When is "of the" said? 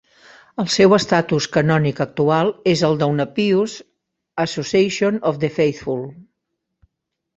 5.33-5.55